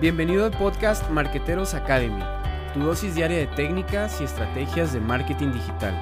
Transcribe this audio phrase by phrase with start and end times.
[0.00, 2.22] Bienvenido al podcast Marqueteros Academy,
[2.72, 5.94] tu dosis diaria de técnicas y estrategias de marketing digital.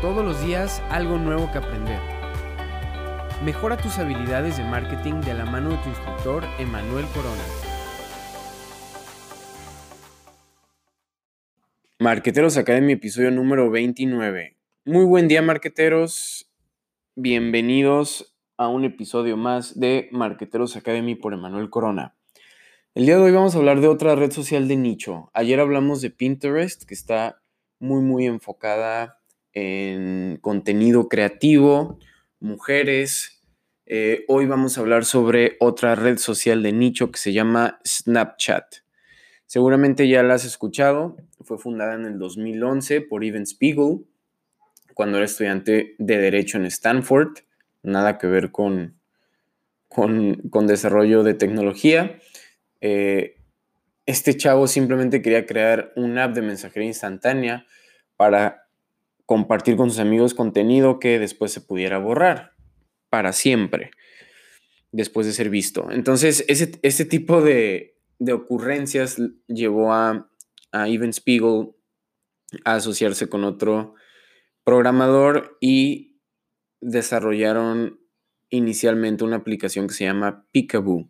[0.00, 1.98] Todos los días algo nuevo que aprender.
[3.44, 7.42] Mejora tus habilidades de marketing de la mano de tu instructor Emanuel Corona.
[11.98, 14.56] Marqueteros Academy, episodio número 29.
[14.84, 16.48] Muy buen día, marqueteros.
[17.16, 22.14] Bienvenidos a un episodio más de Marqueteros Academy por Emanuel Corona.
[22.94, 25.30] El día de hoy vamos a hablar de otra red social de nicho.
[25.34, 27.42] Ayer hablamos de Pinterest, que está
[27.80, 29.18] muy, muy enfocada
[29.52, 31.98] en contenido creativo,
[32.38, 33.42] mujeres.
[33.86, 38.76] Eh, hoy vamos a hablar sobre otra red social de nicho que se llama Snapchat.
[39.46, 41.16] Seguramente ya la has escuchado.
[41.40, 44.06] Fue fundada en el 2011 por Evan Spiegel
[44.94, 47.38] cuando era estudiante de Derecho en Stanford,
[47.84, 48.98] nada que ver con,
[49.88, 52.18] con, desarrollo de tecnología.
[52.80, 53.36] Eh,
[54.06, 57.66] este chavo simplemente quería crear una app de mensajería instantánea
[58.16, 58.68] para
[59.26, 62.52] compartir con sus amigos contenido que después se pudiera borrar
[63.08, 63.90] para siempre,
[64.92, 65.90] después de ser visto.
[65.90, 69.16] Entonces, ese, ese tipo de, de ocurrencias
[69.46, 70.28] llevó a,
[70.72, 71.70] a Spiegel
[72.64, 73.94] a asociarse con otro
[74.64, 76.13] programador y
[76.84, 77.98] desarrollaron
[78.50, 81.08] inicialmente una aplicación que se llama Peekaboo.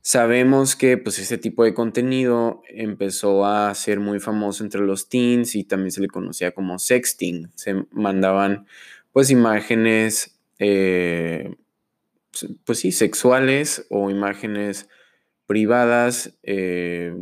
[0.00, 5.56] Sabemos que pues este tipo de contenido empezó a ser muy famoso entre los teens
[5.56, 7.50] y también se le conocía como sexting.
[7.56, 8.66] Se mandaban
[9.12, 11.56] pues imágenes, eh,
[12.64, 14.88] pues sí, sexuales o imágenes
[15.46, 17.16] privadas eh,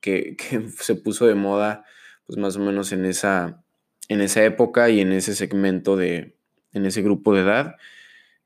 [0.00, 1.84] que, que, se puso de moda
[2.26, 3.62] pues más o menos en esa,
[4.08, 6.34] en esa época y en ese segmento de,
[6.74, 7.76] en ese grupo de edad.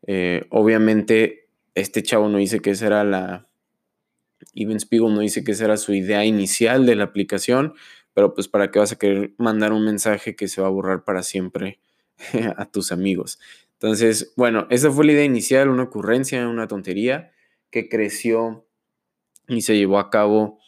[0.07, 3.48] Eh, obviamente, este chavo no dice que esa era la,
[4.55, 7.75] Even Spiegel no dice que esa era su idea inicial de la aplicación,
[8.15, 11.05] pero pues para qué vas a querer mandar un mensaje que se va a borrar
[11.05, 11.81] para siempre
[12.56, 13.39] a tus amigos.
[13.75, 17.33] Entonces, bueno, esa fue la idea inicial, una ocurrencia, una tontería
[17.71, 18.66] que creció
[19.47, 20.59] y se llevó a cabo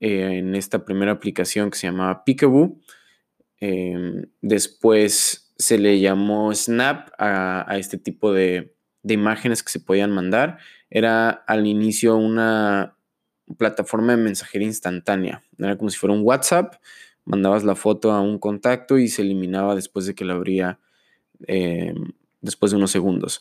[0.00, 2.78] eh, en esta primera aplicación que se llamaba Peekaboo.
[3.60, 10.58] Em, después se le llamó Snap a, este tipo de, imágenes que se podían mandar.
[10.90, 12.96] Era al inicio una
[13.56, 15.42] plataforma de mensajería instantánea.
[15.58, 16.74] Era como si fuera un WhatsApp.
[17.24, 20.78] Mandabas la foto a un contacto y se eliminaba después de que la abría
[21.46, 23.40] em, después de unos segundos.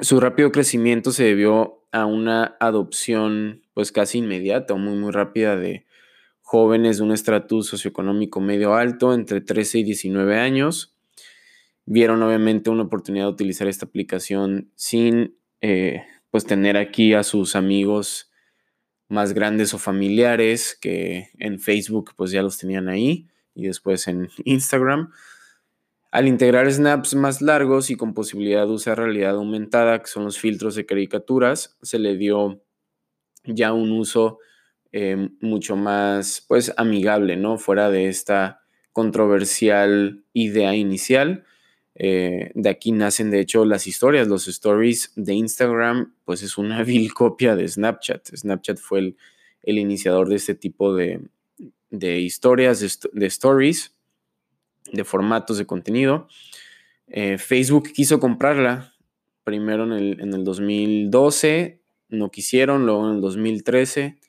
[0.00, 5.56] Su rápido crecimiento se debió a una adopción pues casi inmediata o muy muy rápida
[5.56, 5.85] de,
[6.46, 10.94] jóvenes de un estatus socioeconómico medio alto, entre 13 y 19 años.
[11.86, 17.56] Vieron obviamente una oportunidad de utilizar esta aplicación sin eh, pues tener aquí a sus
[17.56, 18.30] amigos
[19.08, 24.28] más grandes o familiares que en Facebook pues ya los tenían ahí y después en
[24.44, 25.10] Instagram.
[26.12, 30.38] Al integrar snaps más largos y con posibilidad de usar realidad aumentada, que son los
[30.38, 32.62] filtros de caricaturas, se le dio
[33.42, 34.38] ya un uso
[34.98, 37.58] eh, mucho más, pues, amigable, ¿no?
[37.58, 38.62] Fuera de esta
[38.92, 41.44] controversial idea inicial.
[41.96, 46.82] Eh, de aquí nacen, de hecho, las historias, los stories de Instagram, pues es una
[46.82, 48.34] vil copia de Snapchat.
[48.34, 49.14] Snapchat fue
[49.62, 51.20] el, iniciador de este tipo de,
[51.90, 52.80] historias,
[53.12, 53.94] de, stories,
[54.90, 56.26] de formatos de contenido.
[57.08, 58.94] Eh, Facebook quiso comprarla
[59.44, 64.20] primero en el, en el 2012, no quisieron, luego en el 2013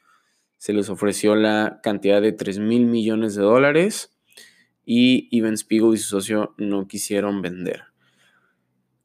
[0.57, 4.18] se les ofreció la cantidad de 3 mil millones de dólares
[4.85, 7.84] y Even Spiegel y su socio no quisieron vender.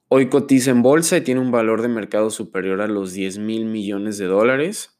[0.08, 3.64] Hoy cotiza en bolsa y tiene un valor de mercado superior a los 10 mil
[3.64, 4.98] millones de dólares.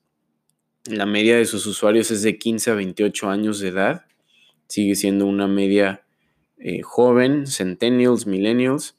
[0.87, 4.07] La media de sus usuarios es de 15 a 28 años de edad.
[4.67, 6.05] Sigue siendo una media
[6.59, 8.97] eh, joven, centennials, millennials.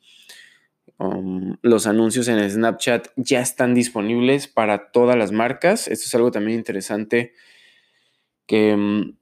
[0.99, 5.87] Um, los anuncios en Snapchat ya están disponibles para todas las marcas.
[5.87, 7.33] Esto es algo también interesante
[8.53, 9.15] que um,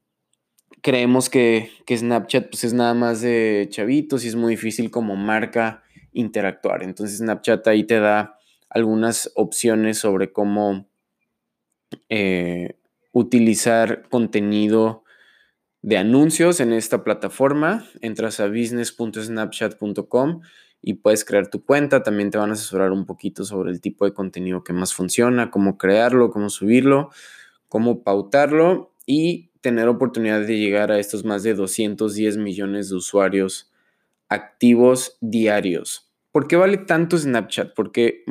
[0.81, 5.83] creemos que, Snapchat pues, es nada más de chavitos y es muy difícil como marca
[6.11, 6.83] interactuar.
[6.83, 8.37] Entonces Snapchat ahí te da
[8.69, 10.89] algunas opciones sobre cómo
[12.09, 12.75] eh,
[13.13, 15.05] utilizar contenido
[15.81, 17.85] de anuncios en esta plataforma.
[18.01, 20.41] Entras a business.snapchat.com
[20.81, 22.03] y puedes crear tu cuenta.
[22.03, 25.51] También te van a asesorar un poquito sobre el tipo de contenido que más funciona,
[25.51, 27.11] cómo crearlo, cómo subirlo,
[27.69, 33.71] cómo pautarlo y tener oportunidad de llegar a estos más de 210 millones de usuarios
[34.27, 36.11] activos diarios.
[36.31, 37.73] ¿Por qué vale tanto Snapchat?
[37.75, 38.23] ¿Por qué,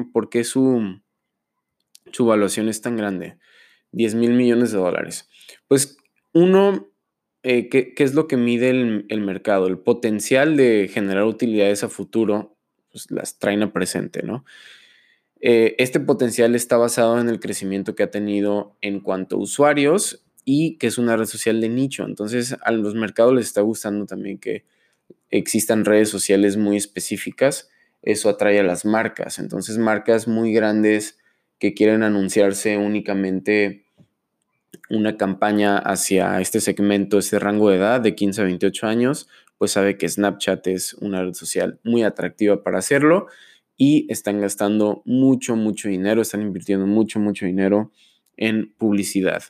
[0.45, 1.01] su,
[2.13, 3.37] su evaluación es tan grande,
[3.93, 5.29] 10 mil millones de dólares.
[5.69, 5.99] Pues
[6.33, 6.89] uno,
[7.43, 9.67] eh, ¿qué, es lo que mide el, mercado?
[9.67, 12.57] El potencial de generar utilidades a futuro,
[12.91, 14.45] pues las traen a presente, ¿no?
[15.43, 20.27] Eh, este potencial está basado en el crecimiento que ha tenido en cuanto a usuarios
[20.45, 22.05] y que es una red social de nicho.
[22.05, 24.65] Entonces a los mercados les está gustando también que
[25.31, 27.71] existan redes sociales muy específicas.
[28.03, 29.39] Eso atrae a las marcas.
[29.39, 31.19] Entonces marcas muy grandes
[31.59, 33.85] que quieren anunciarse únicamente
[34.89, 39.73] una campaña hacia este segmento, este rango de edad de 15 a 28 años, pues
[39.73, 43.27] sabe que Snapchat es una red social muy atractiva para hacerlo
[43.77, 47.93] y están gastando mucho, mucho dinero, están invirtiendo mucho, mucho dinero
[48.37, 49.43] en publicidad.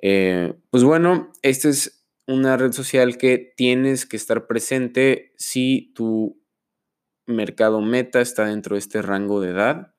[0.00, 6.38] Eh, pues bueno, esta es una red social que tienes que estar presente si tu
[7.26, 9.94] mercado meta está dentro de este rango de edad.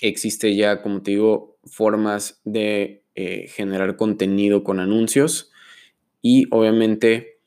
[0.00, 5.52] Existe ya, como te digo, formas de eh, generar contenido con anuncios
[6.20, 7.38] y obviamente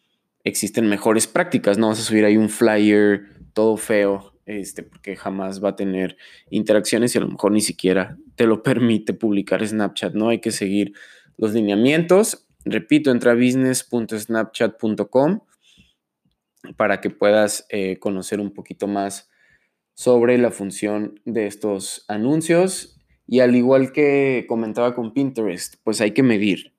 [0.43, 1.77] existen mejores prácticas.
[1.77, 6.15] No vas a subir ahí un flyer todo feo este, porque jamás va a tener
[6.49, 10.29] interacciones y a lo mejor ni siquiera te lo permite publicar Snapchat, ¿no?
[10.29, 10.93] Hay que seguir
[11.37, 12.47] los lineamientos.
[12.65, 15.39] Repito, entra a business.snapchat.com
[16.75, 19.29] para que puedas eh, conocer un poquito más
[19.93, 22.99] sobre la función de estos anuncios.
[23.25, 26.73] Y al igual que comentaba con Pinterest, pues hay que medir.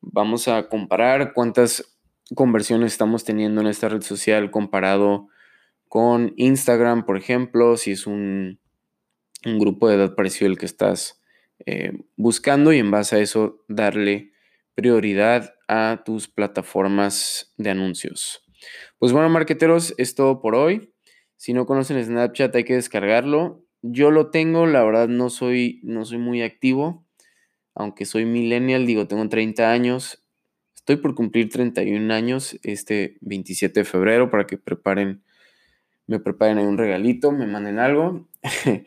[0.00, 1.98] Vamos a comparar cuántas
[2.34, 5.28] conversiones estamos teniendo en esta red social comparado
[5.88, 8.58] con Instagram, por ejemplo, si es un,
[9.44, 11.20] grupo de edad parecido al que estás
[11.66, 14.32] eh, buscando y en base a eso darle
[14.74, 18.44] prioridad a tus plataformas de anuncios.
[18.98, 20.92] Pues bueno, marqueteros, es todo por hoy.
[21.36, 23.64] Si no conocen Snapchat hay que descargarlo.
[23.82, 27.06] Yo lo tengo, la verdad no soy, no soy muy activo,
[27.74, 30.24] aunque soy millennial, digo, tengo 30 años.
[30.74, 35.22] Estoy por cumplir 31 años este 27 de febrero para que preparen,
[36.06, 38.28] me preparen ahí un regalito, me manden algo.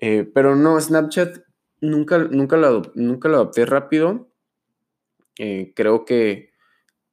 [0.00, 1.47] Eh, pero no, Snapchat
[1.80, 4.28] nunca, nunca, lo, nunca lo adopté rápido.
[5.38, 6.50] Eh, creo que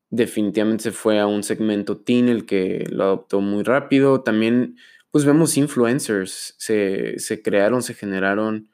[0.10, 4.22] definitivamente se fue a un segmento teen el que lo adoptó muy rápido.
[4.22, 4.78] También,
[5.12, 8.70] pues vemos influencers, se, crearon, se generaron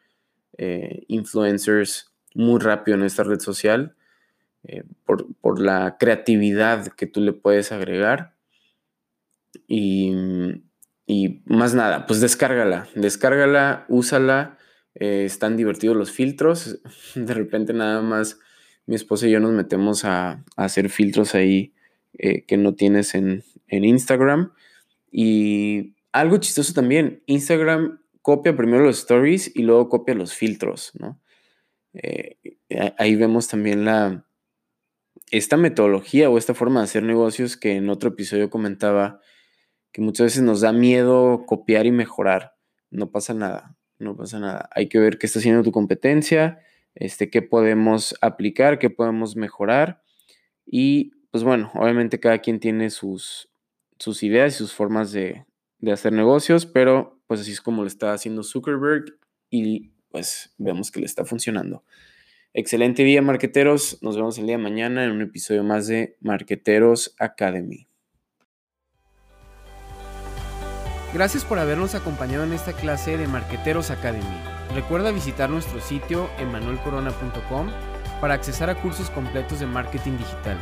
[0.57, 3.95] eh, influencers muy rápido en esta red social
[4.63, 8.33] eh, por, la creatividad que tú le puedes agregar.
[9.67, 10.13] Y,
[11.05, 14.57] y más nada, pues descárgala, descárgala, úsala.
[14.95, 16.81] Eh, están divertidos los filtros.
[17.15, 18.39] De repente nada más
[18.85, 21.73] mi esposa y yo nos metemos a, hacer filtros ahí
[22.17, 24.51] eh, que no tienes en, Instagram.
[25.11, 31.21] Y algo chistoso también, Instagram copia primero los stories y luego copia los filtros, ¿no?
[31.93, 32.38] Eh,
[32.97, 34.25] ahí vemos también la,
[35.29, 39.21] esta metodología o esta forma de hacer negocios que en otro episodio comentaba
[39.91, 42.55] que muchas veces nos da miedo copiar y mejorar.
[42.89, 44.69] No pasa nada, no pasa nada.
[44.75, 46.59] Hay que ver qué está haciendo tu competencia,
[46.95, 50.03] este, qué podemos aplicar, qué podemos mejorar.
[50.65, 53.50] Y pues bueno, obviamente cada quien tiene sus,
[54.00, 55.45] sus ideas y sus formas de,
[55.80, 59.17] de hacer negocios, pero pues así es como lo está haciendo Zuckerberg
[59.50, 61.84] y pues vemos que le está funcionando.
[62.53, 64.00] Excelente día, marqueteros.
[64.01, 67.88] Nos vemos el día de mañana en un episodio más de Marqueteros Academy.
[71.13, 74.24] Gracias por habernos acompañado en esta clase de Marqueteros Academy.
[74.74, 77.70] Recuerda visitar nuestro sitio emanuelcorona.com
[78.22, 80.58] para accesar a cursos completos de marketing digital.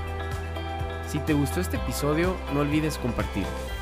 [1.08, 3.79] Si te gustó este episodio, no olvides compartirlo.